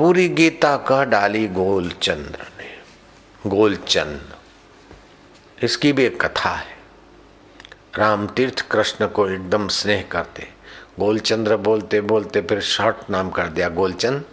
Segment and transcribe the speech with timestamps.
[0.00, 4.34] पूरी गीता कह डाली गोलचंद्र ने। गोलचंद
[5.64, 6.76] इसकी भी एक कथा है।
[7.98, 10.48] राम तीर्थ कृष्ण को एकदम स्नेह करते।
[11.00, 14.24] गोलचंद्र बोलते बोलते फिर शॉर्ट नाम कर दिया गोलचंद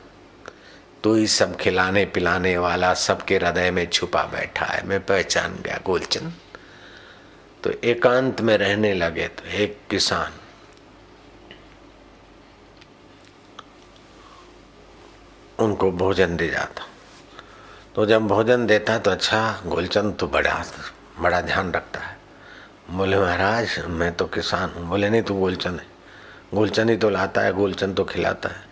[1.03, 5.79] तू ही सब खिलाने पिलाने वाला सबके हृदय में छुपा बैठा है। मैं पहचान गया
[5.85, 6.33] गोलचंद
[7.63, 10.31] तो एकांत में रहने लगे तो एक किसान
[15.59, 16.83] उनको भोजन दे जाता।
[17.95, 20.65] तो जब भोजन देता तो अच्छा गोलचंद तो बड़ा
[21.19, 22.17] बड़ा ध्यान रखता है।
[22.91, 25.85] बोले, महाराज, मैं तो किसान हूँ। बोले, नहीं, तू गोलचंद है।
[26.53, 28.65] गोलचंद ही तो लाता है, गोलचंद तो खिलाता है।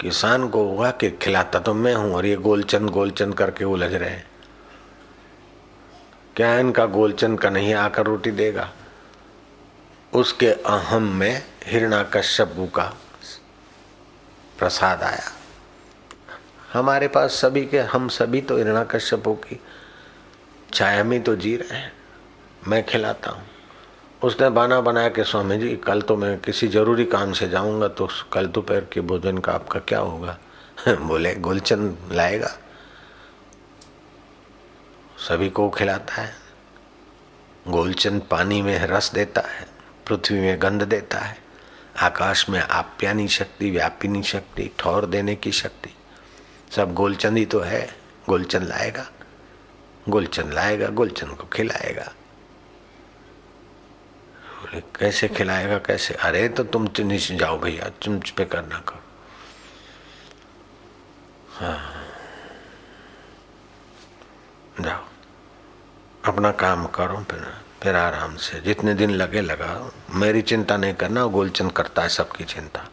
[0.00, 4.10] किसान को हुआ कि खिलाता तो मैं हूँ और ये गोलचंद गोलचंद करके उलझ रहे
[4.10, 4.26] हैं।
[6.36, 8.70] क्या इनका गोलचंद का नहीं आकर रोटी देगा?
[10.14, 12.94] उसके अहम में हिरणा कश्यप का
[14.58, 15.39] प्रसाद आया।
[16.72, 19.60] हमारे पास सभी के, हम सभी तो हिरणा कश्यपों की
[20.74, 21.92] छाया में तो जी रहे हैं।
[22.68, 23.42] मैं खिलाता हूँ।
[24.22, 28.08] उसने बहाना बनाया कि स्वामी जी कल तो मैं किसी ज़रूरी काम से जाऊँगा तो
[28.32, 30.38] कल दोपहर के भोजन का आपका क्या होगा?
[30.88, 32.58] बोले गुलचंद लाएगा।
[35.28, 36.34] सभी को खिलाता है।
[37.68, 39.66] गोलचंद पानी में रस देता है,
[40.06, 41.38] पृथ्वी में गंध देता है।
[42.00, 45.94] आकाश में आप्यानी शक्ति, व्यापिनी शक्ति, ठौर देने की शक्ति।
[46.76, 47.96] सब गोलचंद ही तो है,
[48.28, 49.10] गोलचंद लाएगा।
[50.08, 52.12] गोलचंद लाएगा, गोलचंद को खिलाएगा।
[54.44, 56.14] बोले, कैसे खिलाएगा, कैसे?
[56.14, 59.00] अरे तो तुम नीचे जाओ भैया, तुम पे करना करो।
[61.48, 62.06] हाँ।
[64.80, 65.04] जाओ।
[66.24, 71.24] अपना काम करो, फिर फिर आराम से। जितने दिन लगे, लगा। मेरी चिंता नहीं करना
[71.24, 72.89] गोलचंद करता है सबकी चिंता।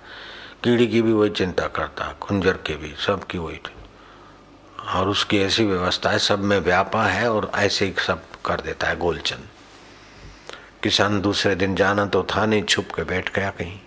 [0.63, 3.59] कीड़ी की भी वही चिंता करता कुंजर की भी सबकी वही
[4.93, 8.87] और उसकी ऐसी व्यवस्था है, सब में व्यापा है और ऐसे ही सब कर देता
[8.87, 9.47] है गोलचंद
[10.83, 13.79] किसान दूसरे दिन जाना तो था नहीं, छुप के बैठ गया कहीं।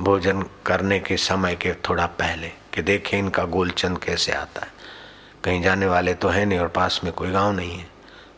[0.00, 4.72] भोजन करने के समय के थोड़ा पहले कि देखें इनका गोलचंद कैसे आता है।
[5.44, 7.86] कहीं जाने वाले तो है नहीं और पास में कोई गाँव नहीं है।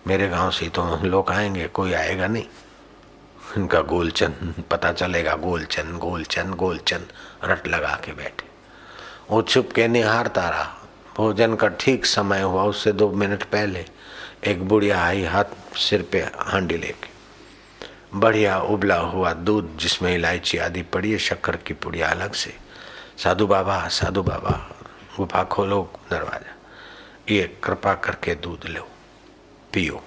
[0.07, 2.47] मेरे गाँव से तो लोग आएँगे, कोई आएगा नहीं।
[3.57, 7.07] इनका गोलचंद पता चलेगा गोलचंद गोलचंद गोलचंद
[7.45, 8.49] रट लगा के बैठे।
[9.31, 10.65] वो छुप के निहारता रहा।
[11.17, 13.85] भोजन का ठीक समय हुआ, उससे दो मिनट पहले
[14.45, 17.09] एक बुढ़िया आई हाथ सिर पे हांडी लेके।
[18.15, 22.55] बढ़िया उबला हुआ दूध, जिसमें इलायची आदि पड़ी है, शक्कर की पुड़िया अलग से।
[23.19, 24.53] साधु बाबा साधु बाबा,
[25.17, 25.81] गुफा खोलो,
[26.11, 26.55] दरवाज़ा।
[27.31, 28.87] ये कृपा करके दूध लो,
[29.73, 30.03] पियो।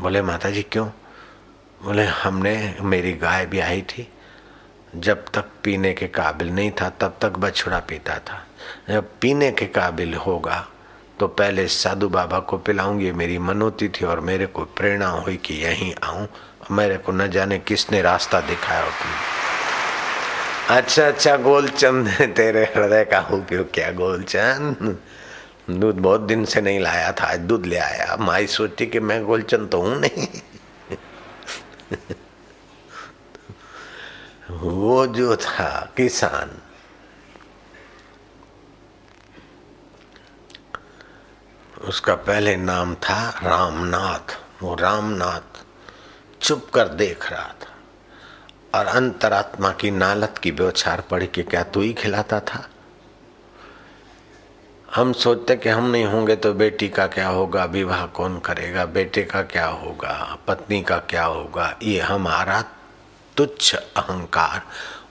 [0.00, 0.88] बोले माता जी क्यों?
[1.84, 4.12] बोले, हमने, मेरी गाय भी आई थी।
[4.96, 8.46] जब तक पीने के काबिल नहीं था, तब तक बछड़ा पीता था।
[8.88, 10.68] जब पीने के काबिल होगा
[11.20, 15.54] तो पहले साधु बाबा को पिलाऊँगी मेरी मनोती थी और मेरे को प्रेरणा हुई कि
[15.54, 16.28] यहीं आऊँ
[16.70, 19.10] मेरे को न जाने किसने रास्ता दिखाया तुम
[20.76, 24.98] अच्छा अच्छा गोलचंद, तेरे हृदय का उपयोग किया, गोलचंद।
[25.70, 29.24] दूध बहुत दिन से नहीं लाया था, आज दूध ले आया। माई सोची कि मैं
[29.24, 30.28] गोलचंद तो हूँ नहीं।
[34.50, 36.58] वो जो था, किसान।
[41.84, 45.64] उसका पहले नाम था रामनाथ। वो रामनाथ
[46.40, 47.74] चुप कर देख रहा था।
[48.78, 52.68] और अंतरात्मा की नालत की व्यवचार पढ़ के क्या तू ही खिलाता था?
[54.98, 59.22] हम सोचते कि हम नहीं होंगे तो बेटी का क्या होगा, विवाह कौन करेगा, बेटे
[59.22, 61.76] का क्या होगा, पत्नी का क्या होगा?
[61.82, 62.60] ये हमारा
[63.36, 64.62] तुच्छ अहंकार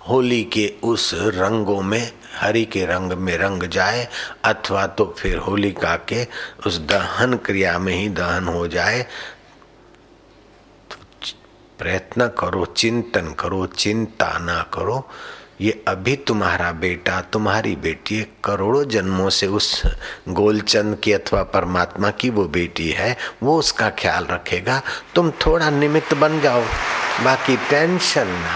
[0.09, 4.07] होली के उस रंगों में, हरि के रंग में रंग जाए,
[4.43, 6.27] अथवा तो फिर होलिका के
[6.65, 9.05] उस दहन क्रिया में ही दहन हो जाए।
[11.79, 15.07] प्रयत्न करो, चिंतन करो, चिंता ना करो।
[15.61, 19.81] ये अभी तुम्हारा बेटा, तुम्हारी बेटी करोड़ों जन्मों से उस
[20.29, 24.81] गोलचंद की अथवा परमात्मा की वो बेटी है, वो उसका ख्याल रखेगा।
[25.15, 26.61] तुम थोड़ा निमित्त बन जाओ,
[27.23, 28.55] बाकी टेंशन ना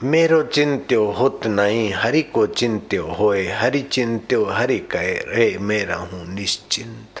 [0.00, 6.26] मेरो चिंत्यो होत नहीं, हरि को चिंत्यो होए, हरि चिंत्यो, हरि कहे, रे, मेरा हूँ
[6.34, 7.13] निश्चिंत।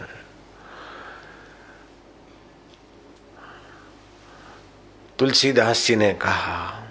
[5.24, 6.86] तुलसीदास जी ने कहा,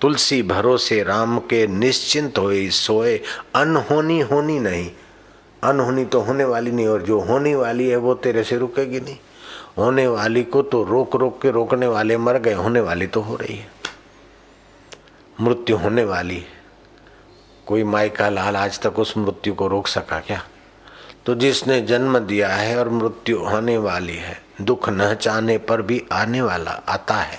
[0.00, 3.20] तुलसी भरोसे राम के निश्चिंत हो सोए,
[3.54, 4.90] अनहोनी होनी नहीं।
[5.62, 9.16] अनहोनी तो होने वाली नहीं, और जो होने वाली है वो तेरे से रुकेगी नहीं।
[9.78, 13.36] होने वाली को तो रोक रोक के रोकने वाले मर गए, होने वाली तो हो
[13.36, 13.68] रही है।
[15.40, 16.48] मृत्यु होने वाली है।
[17.66, 20.42] कोई माई का लाल आज तक उस मृत्यु को रोक सका क्या?
[21.28, 26.02] तो जिसने जन्म दिया है और मृत्यु होने वाली है, दुख न चाहने पर भी
[26.12, 27.38] आने वाला आता है।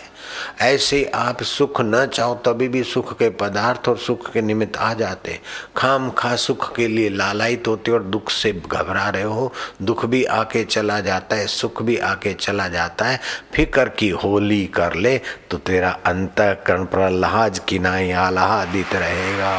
[0.61, 4.93] ऐसे आप सुख न चाहो तभी भी सुख के पदार्थ और सुख के निमित्त आ
[4.93, 5.39] जाते
[5.77, 9.51] खाम खा सुख के लिए लालायित होते और दुख से घबरा रहे हो।
[9.81, 13.19] दुख भी आके चला जाता है, सुख भी आके चला जाता है।
[13.53, 15.17] फिकर की होली कर ले
[15.49, 16.35] तो तेरा अंत
[16.67, 19.57] कर्ण प्रहलाज किनाई आलादित रहेगा।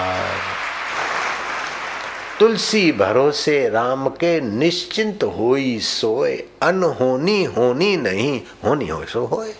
[2.40, 9.52] तुलसी भरोसे राम के निश्चिंत होई सोए, अनहोनी होनी नहीं, होनी हो सो होए।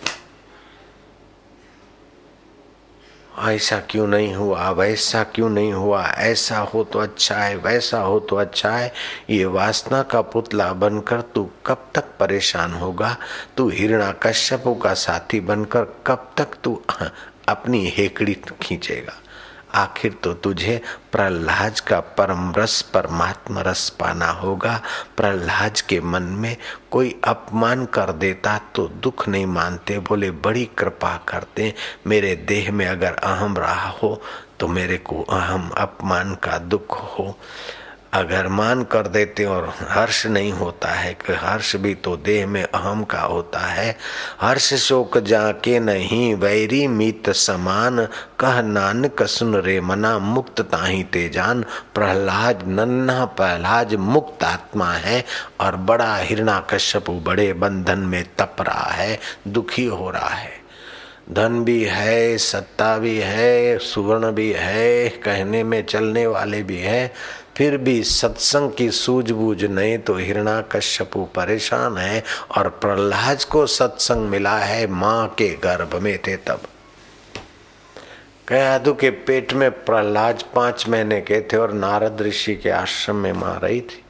[3.39, 8.19] ऐसा क्यों नहीं हुआ, वैसा क्यों नहीं हुआ, ऐसा हो तो अच्छा है, वैसा हो
[8.19, 8.93] तो अच्छा है,
[9.29, 13.17] ये वासना का पुतला बनकर तू कब तक परेशान होगा?
[13.57, 16.81] तू हिरणा कश्यपों का साथी बनकर कब तक तू
[17.49, 19.13] अपनी हेकड़ी खींचेगा?
[19.75, 20.81] आखिर तो तुझे
[21.11, 24.81] प्रहलाद का परम रस परमात्मा रस पाना होगा।
[25.17, 26.55] प्रहलाद के मन में
[26.91, 31.73] कोई अपमान कर देता तो दुख नहीं मानते। बोले, बड़ी कृपा करते।
[32.07, 34.21] मेरे देह में अगर अहम रहा हो
[34.59, 37.37] तो मेरे को अहम अपमान का दुख हो।
[38.13, 42.63] अगर मान कर देते और हर्ष नहीं होता है, कि हर्ष भी तो देह में
[42.63, 43.97] अहम का होता है।
[44.41, 48.05] हर्ष शोक जाके नहीं, वैरी मित समान।
[48.39, 51.63] कह नानक, सुन रे मना, मुक्त ताही ते जान।
[51.95, 55.25] प्रहलाद, नन्हा प्रहलाद मुक्त आत्मा है।
[55.59, 60.61] और बड़ा हिरणा कश्यप बड़े बंधन में तप रहा है, दुखी हो रहा है।
[61.31, 67.13] धन भी है, सत्ता भी है, सुवर्ण भी है, कहने में चलने वाले भी है।
[67.61, 72.23] फिर भी सत्संग की सूझबूझ नहीं तो हिरणा कश्यपु परेशान है
[72.57, 76.61] और प्रहलाद को सत्संग मिला है माँ के गर्भ में थे तब।
[78.47, 83.33] कयादु के पेट में प्रहलाद पाँच महीने के थे और नारद ऋषि के आश्रम में
[83.33, 84.03] माँ रही थी।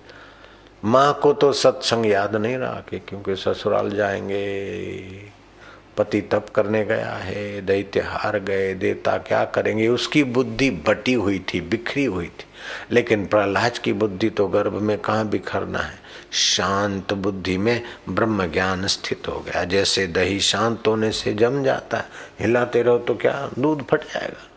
[0.86, 4.46] माँ को तो सत्संग याद नहीं रहा कि क्योंकि ससुराल जाएँगे,
[5.98, 11.40] पति तप करने गया है, दैत्य हार गए, देवता क्या करेंगे, उसकी बुद्धि बटी हुई
[11.40, 12.46] थी, बिखरी हुई थी।
[12.92, 16.00] लेकिन प्रहलाद की बुद्धि तो गर्भ में कहाँ बिखरना है?
[16.32, 21.98] शांत बुद्धि में ब्रह्म ज्ञान स्थित हो गया। जैसे दही शांत होने से जम जाता
[21.98, 22.10] है,
[22.40, 24.48] हिलाते रहो तो क्या दूध फट जाएगा?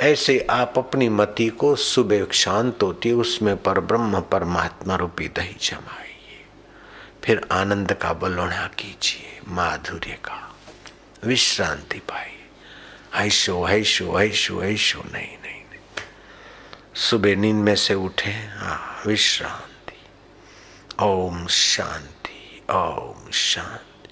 [0.00, 6.46] ऐसे आप अपनी मति को सुबह शांत होती, उसमें पर ब्रह्म परमात्मा रूपी दही जमाइए।
[7.24, 10.56] फिर आनंद का बलोड़ा कीजिए, माधुर्य का।
[11.24, 12.36] विश्रांति पाइए।
[13.14, 15.39] ऐशो ऐशो ऐशो ऐशो नहीं।
[17.00, 18.32] सुबह नींद में से उठे
[19.06, 19.96] विश्रांति,
[21.02, 24.08] ओम शांति ओम शांति।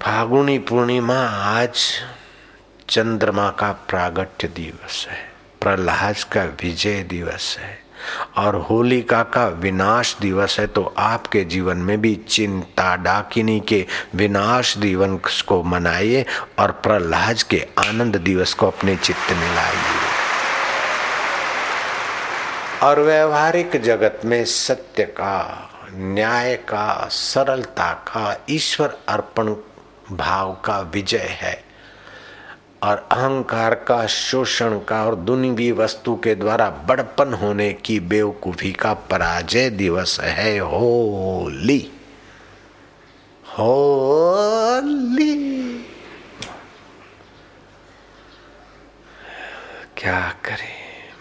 [0.00, 1.84] फागुनी पूर्णिमा आज
[2.88, 5.20] चंद्रमा का प्रागट्य दिवस है,
[5.62, 7.78] प्रहलाद का विजय दिवस है,
[8.36, 13.84] और होलिका का विनाश दिवस है तो आपके जीवन में भी चिंता डाकिनी के
[14.14, 16.26] विनाश दिवस को मनाइए
[16.58, 19.99] और प्रहलाद के आनंद दिवस को अपने चित्त में लाइए।
[22.82, 29.54] और व्यवहारिक जगत में सत्य का, न्याय का, सरलता का, ईश्वर अर्पण
[30.12, 31.64] भाव का विजय है।
[32.82, 38.94] और अहंकार का, शोषण का और दुनिवी वस्तु के द्वारा बड़पन होने की बेवकूफ़ी का
[38.94, 41.92] पराजय दिवस है होली।
[43.58, 45.40] होली।
[49.96, 50.80] क्या करें?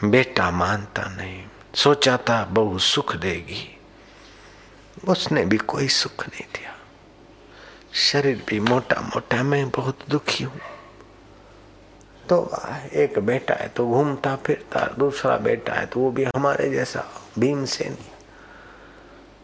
[0.09, 3.67] बेटा मानता नहीं। सोचा था बहु सुख देगी।
[5.07, 6.75] उसने भी कोई सुख नहीं दिया।
[7.93, 10.59] शरीर भी मोटा मोटा मैं बहुत दुखी हूँ।
[12.29, 12.37] तो
[12.93, 17.03] एक बेटा है तो घूमता फिरता, दूसरा बेटा है तो वो भी हमारे जैसा
[17.39, 18.11] भीम से नहीं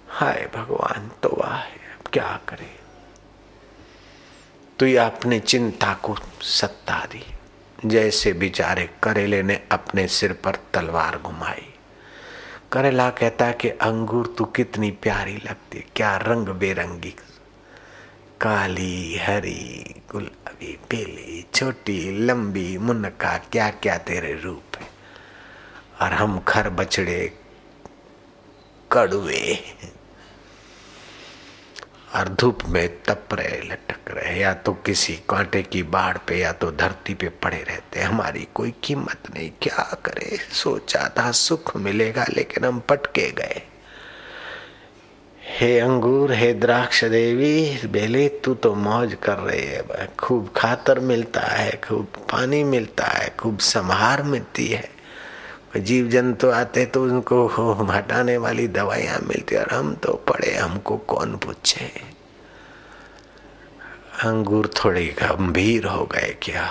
[0.10, 1.62] हाय भगवान तो वाह
[2.13, 2.70] क्या करे?
[4.79, 7.24] तो ये अपनी चिंता को सत्ता दी।
[7.86, 11.74] जैसे बेचारे करेले ने अपने सिर पर तलवार घुमाई।
[12.75, 17.15] करेला कहता है कि अंगूर तू कितनी प्यारी लगती है, क्या रंग बेरंगी?
[18.41, 24.88] काली, हरी, गुलाबी, पीली, छोटी, लंबी मुनका क्या क्या तेरे रूप है?
[26.01, 27.34] और हम खर बछड़े
[28.91, 29.75] कड़ुए
[32.15, 36.51] और धूप में तप रहे, लटक रहे, या तो किसी कांटे की बाढ़ पे, या
[36.51, 40.38] तो धरती पे पड़े रहते हमारी कोई कीमत नहीं। क्या करे?
[40.38, 43.62] सोचा था सुख मिलेगा, लेकिन हम पटके गए।
[45.60, 51.41] हे अंगूर, हे द्राक्ष देवी, बेले, तू तो मौज कर रही है। खूब खातर मिलता
[51.41, 54.95] है, खूब पानी मिलता है, खूब संहार मिलती है।
[55.79, 61.38] जीव जंतु आते तो उनको हटाने वाली दवाइयाँ मिलती और हम तो पड़े, हमको कौन
[61.38, 61.86] पूछे?
[64.24, 66.70] अंगूर थोड़े गंभीर हो गए क्या?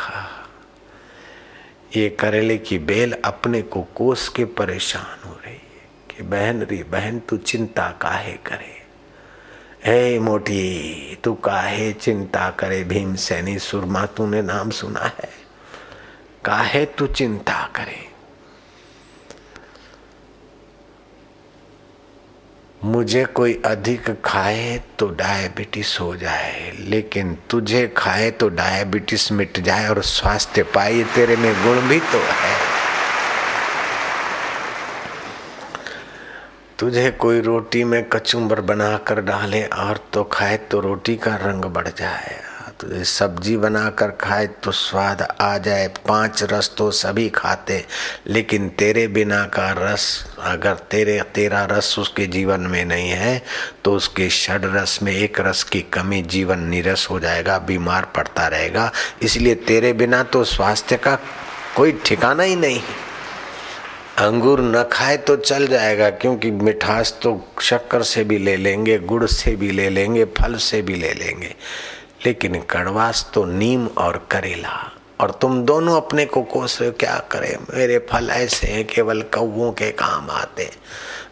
[1.97, 6.83] ये करेले की बेल अपने को कोस के परेशान हो रही है कि, बहन री,
[6.83, 8.85] बहन, तू चिंता काहे करे?
[9.85, 12.85] हे मोटी, तू काहे चिंता करे?
[12.85, 15.31] भीम सैनी सुरमा, तूने नाम सुना है।
[16.45, 18.14] काहे तू चिंता करे?
[22.85, 29.89] मुझे कोई अधिक खाए तो डायबिटीज़ हो जाए, लेकिन तुझे खाए तो डायबिटीज़ मिट जाए
[29.89, 32.53] और स्वास्थ्य पाए तेरे में गुण भी तो है।
[36.79, 41.89] तुझे कोई रोटी में कचुम्बर बनाकर डाले और तो खाए तो रोटी का रंग बढ़
[41.89, 42.41] जाए।
[43.05, 47.85] सब्ज़ी बनाकर खाए तो स्वाद आ जाए। पाँच रस तो सभी खाते,
[48.27, 50.07] लेकिन तेरे बिना का रस,
[50.43, 53.43] अगर तेरे, तेरा रस उसके जीवन में नहीं है
[53.85, 58.47] तो उसके षड रस में एक रस की कमी जीवन निरस हो जाएगा, बीमार पड़ता
[58.49, 58.91] रहेगा।
[59.23, 61.19] इसलिए तेरे बिना तो स्वास्थ्य का
[61.77, 62.81] कोई ठिकाना ही नहीं।
[64.19, 67.31] अंगूर न खाए तो चल जाएगा, क्योंकि मिठास तो
[67.63, 71.55] शक्कर से भी ले लेंगे, गुड़ से भी ले लेंगे, फल से भी ले लेंगे।
[72.27, 74.91] लेकिन कड़वास तो नीम और करेला।
[75.21, 77.57] और तुम दोनों अपने को कोस रहे हो क्या करे?
[77.75, 80.71] मेरे फल ऐसे हैं केवल कौओं के काम आते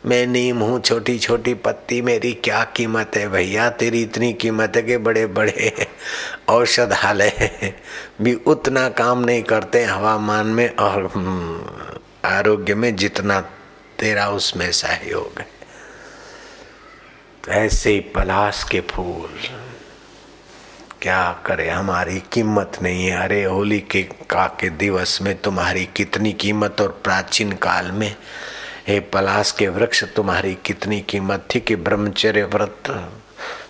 [0.07, 3.71] मैं नीम हूँ छोटी छोटी पत्ती मेरी क्या कीमत है भैया?
[3.71, 5.87] तेरी इतनी कीमत है कि बड़े बड़े
[6.49, 7.75] औषधालय
[8.23, 13.41] भी उतना काम नहीं करते हवामान में और हम्म, आरोग्य में जितना
[13.99, 15.47] तेरा उसमें सहयोग है।
[17.49, 19.62] ऐसे ही पलाश के फूल।
[21.03, 21.71] क्या करे?
[21.71, 27.01] हमारी कीमत नहीं है। अरे, होली के का के दिवस में तुम्हारी कितनी कीमत और
[27.05, 28.17] प्राचीन काल में?
[28.89, 33.11] हे पलास के वृक्ष, तुम्हारी कितनी कीमत थी कि ब्रह्मचर्य व्रत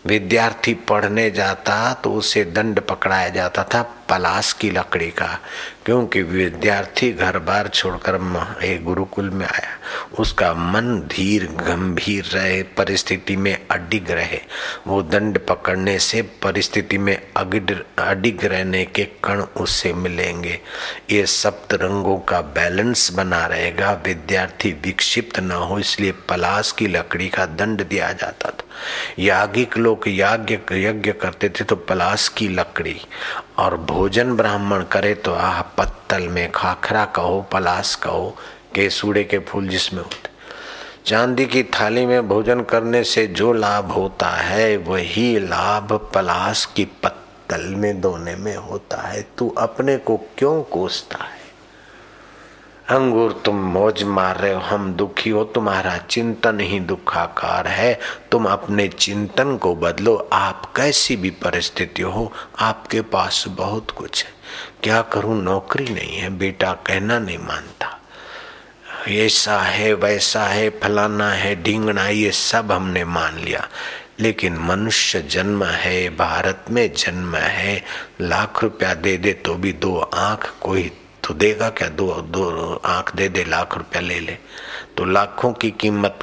[0.07, 4.02] विद्यार्थी पढ़ने जाता तो उसे दंड पकड़ाया जाता था?
[4.13, 5.39] पलाश की लकड़ी का,
[5.85, 8.19] क्योंकि विद्यार्थी घर बार छोड़कर
[8.65, 9.71] एक गुरुकुल में आया।
[10.19, 14.41] उसका मन धीर, गंभीर रहे, परिस्थिति में अडिग रहे।
[14.87, 20.61] वो दंड पकड़ने से परिस्थिति में अगिड, अडिग रहने के कण उससे मिलेंगे।
[21.11, 27.29] ये सप्त रंगों का बैलेंस बना रहेगा। विद्यार्थी विक्षिप्त न हो, इसलिए पलाश की लकड़ी
[27.29, 28.65] का दंड दिया जाता था।
[29.19, 33.01] यागिक लोग याज्ञ, यज्ञ करते थे तो पलाश की लकड़ी
[33.63, 38.37] और भोजन ब्राह्मण करे तो आह पत्तल में खाखरा कहो, पलास कहो,
[38.75, 40.31] केसूड़े के फूल जिसमें होते।
[41.07, 46.85] चांदी की थाली में भोजन करने से जो लाभ होता है, वही लाभ पलास की
[46.85, 51.42] पत्तल में धोने में होता है। तू अपने को क्यों कोसता है?
[52.93, 58.45] अंगूर तुम मौज मार रहे हो, हम दुखी हो, तुम्हारा चिंतन ही दुखाकार है। तुम
[58.45, 64.31] अपने चिंतन को बदलो, आप कैसी भी परिस्थिति हो, आपके पास बहुत कुछ है।
[64.83, 68.01] क्या करूँ, नौकरी नहीं है, बेटा कहना नहीं मानता।
[69.09, 73.69] ऐसा है, वैसा है, फलाना है, ढींगना, ये सब हमने मान लिया।
[74.21, 77.85] लेकिन मनुष्य जन्म है, भारत में जन्म है,
[78.21, 80.93] लाख रुपया दे दे तो भी दो आँख कोई
[81.25, 81.89] तो देगा क्या?
[81.89, 84.39] दो दो आँख दे दे लाख रुपया ले ले।
[85.03, 86.19] तो लाखों की कीमत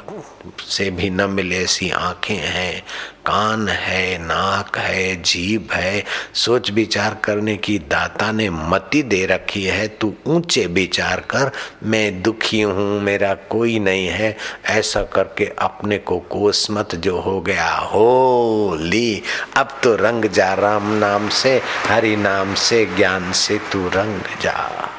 [0.68, 2.80] से भी न मिले ऐसी आँखें हैं,
[3.26, 9.64] कान है, नाक है, जीभ है। सोच विचार करने की दाता ने मति दे रखी
[9.64, 11.50] है। तू ऊँचे विचार कर,
[11.84, 17.40] मैं दुखी हूँ, मेरा कोई नहीं है। ऐसा करके अपने को कोस मत जो हो
[17.40, 19.22] गया। हो ली
[19.56, 24.90] अब तो रंग जा राम नाम से, हरि नाम से, ज्ञान से तू रंग जा।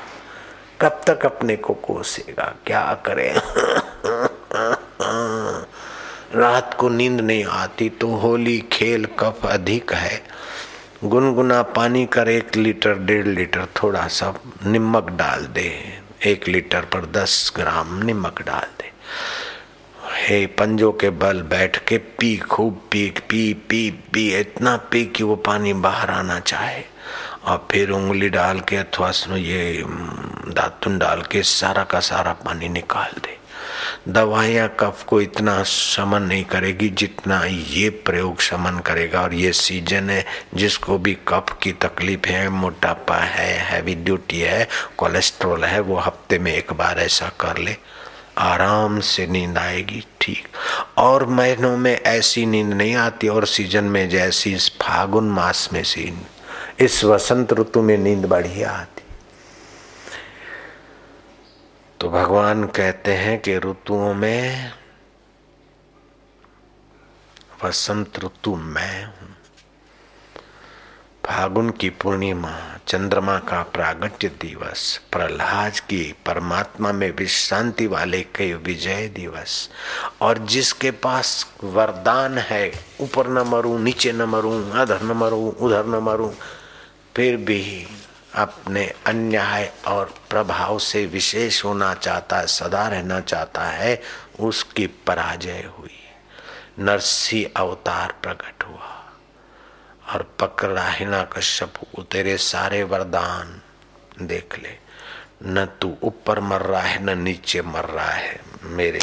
[0.81, 2.55] कब तक अपने को कोसेगा?
[2.65, 3.33] क्या करे?
[6.35, 10.23] रात को नींद नहीं आती तो होली खेल कफ अधिक है।
[11.03, 14.33] गुनगुना पानी कर एक लीटर, डेढ़ लीटर थोड़ा सा
[14.65, 18.91] नमक डाल दे। एक लीटर पर दस ग्राम नमक डाल दे।
[20.13, 25.23] हे पंजों के बल बैठ के पी, खूब पी पी पी पी, इतना पी कि
[25.23, 26.83] वो पानी बाहर आना चाहे।
[27.45, 29.83] और फिर उंगली डाल के अथवा ये
[30.53, 33.39] दातुन डाल के सारा का सारा पानी निकाल दे।
[34.07, 40.09] दवाइयाँ कफ को इतना शमन नहीं करेगी जितना ये प्रयोग शमन करेगा। और ये सीज़न
[40.09, 44.67] है जिसको भी कफ की तकलीफ़ है, मोटापा है, हैवी ड्यूटी है,
[44.97, 47.75] कोलेस्ट्रॉल है, वो हफ़्ते में एक बार ऐसा कर ले।
[48.37, 50.47] आराम से नींद आएगी, ठीक।
[50.97, 55.83] और महीनों में ऐसी नींद नहीं आती और सीज़न में जैसी इस फागुन मास में
[55.83, 56.13] सी
[56.79, 59.03] इस वसंत ऋतु में नींद बढ़िया आती।
[62.01, 64.71] तो भगवान कहते हैं कि ऋतुओं में,
[67.63, 69.37] वसंत ऋतु मैं हूँ।
[71.25, 79.07] फागुन की पूर्णिमा, चंद्रमा का प्रागट्य दिवस, प्रहलाद की परमात्मा में विश्रांति वाले के विजय
[79.07, 79.69] दिवस,
[80.21, 85.85] और जिसके पास वरदान है, ऊपर न मरूं, नीचे न मरूं अधर न मरूं, उधर
[85.85, 86.31] न मरूं,
[87.15, 87.87] फिर भी
[88.35, 94.01] अपने अन्याय और प्रभाव से विशेष होना चाहता है, सदा रहना चाहता है,
[94.39, 95.97] उसकी पराजय हुई।
[96.79, 99.11] नरसी अवतार प्रकट हुआ
[100.13, 103.61] और पकड़ा हिना कश्यप को, तेरे सारे वरदान
[104.21, 104.77] देख ले।
[105.43, 108.99] न तू ऊपर मर रहा है, न नीचे मर रहा है, मेरे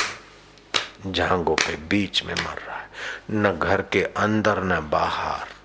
[1.06, 2.88] झांगों के बीच में मर रहा है।
[3.30, 5.57] न घर के अंदर, न बाहर।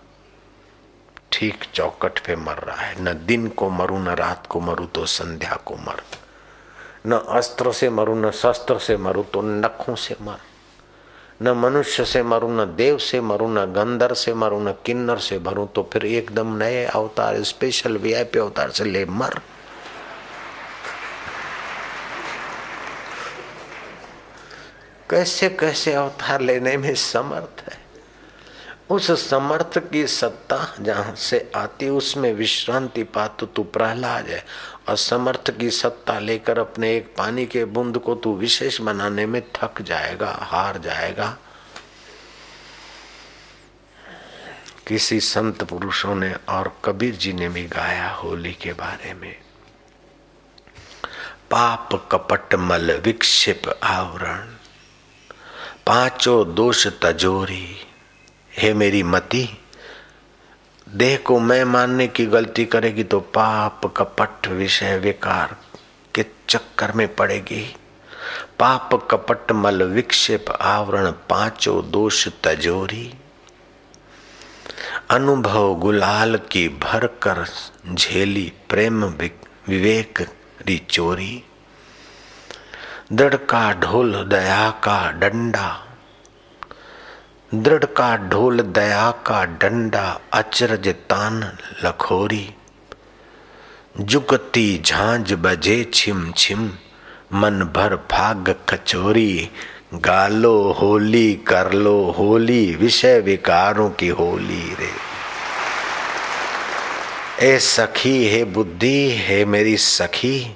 [1.34, 5.06] ठीक चौकट पे मर रहा है। न दिन को मरू, न रात को मरू तो
[5.06, 6.02] संध्या को मर।
[7.08, 10.38] न अस्त्र से मरू, न शस्त्र से मरू तो नखों से मर।
[11.42, 15.40] न मनुष्य से मरू, न देव से मरू, न गंदर से मरू, न किन्नर से
[15.40, 19.40] भरू तो फिर एकदम नए अवतार स्पेशल वीआईपी अवतार से ले मर।
[25.10, 27.83] कैसे कैसे अवतार लेने में समर्थ है?
[28.90, 34.46] उस समर्थ की सत्ता जहाँ से आती, उसमें विश्रांति पातु तू प्रहलाद है।
[34.90, 39.42] और समर्थ की सत्ता लेकर अपने एक पानी के बूंद को तू विशेष बनाने में
[39.56, 41.38] थक जाएगा, हार जाएगा।
[44.88, 49.36] किसी संत पुरुषों ने और कबीर जी ने भी गाया होली के बारे में।
[51.52, 54.54] पाप कपट मल विक्षिप आवरण,
[55.88, 57.88] पाँचों दोष तजोरी
[58.53, 59.48] हे मेरी मति,
[60.89, 65.55] देह को मैं मानने की गलती करेगी तो पाप कपट विषय विकार
[66.15, 67.63] के चक्कर में पड़ेगी।
[68.59, 73.13] पाप कपट मल विक्षेप आवरण पाँचों दोष तजोरी।
[75.09, 77.46] अनुभव गुलाल की भर कर
[77.94, 80.20] झेली प्रेम विवेक
[80.66, 81.44] री चोरी।
[83.13, 85.93] दृढ़ का ढोल, दया का डंडा
[87.53, 92.50] दृढ़ का ढोल, दया का डंडा, अचरज तान, लखोरी।
[94.00, 96.72] जुगती झांझ बजे छिम छिम,
[97.33, 99.50] मन भर भाग कचोरी।
[99.94, 105.13] गालो होली, कर लो होली, विषय विकारों की होली रे।
[107.53, 110.55] ए सखी, है बुद्धि, है मेरी सखी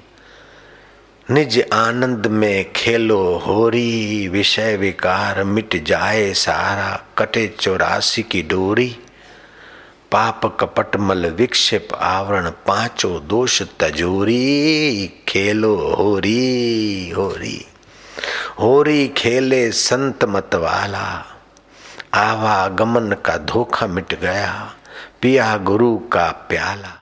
[1.30, 8.96] निज आनंद में खेलो होरी, विषय विकार मिट जाए सारा, कटे चौरासी की डोरी।
[10.12, 17.66] पाप कपट मल विक्षेप आवरण पाँचों दोष तजोरी। खेलो होरी होरी।
[18.60, 21.26] होरी खेले संत मत वाला
[22.14, 24.74] आवागमन का धोखा मिट गया,
[25.22, 27.00] पिया गुरु का प्याला।